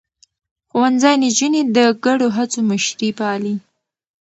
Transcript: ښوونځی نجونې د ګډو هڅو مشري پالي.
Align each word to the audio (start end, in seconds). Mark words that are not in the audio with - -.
ښوونځی 0.69 1.15
نجونې 1.23 1.61
د 1.75 1.77
ګډو 2.05 2.27
هڅو 2.37 2.59
مشري 2.69 3.09
پالي. 3.19 3.55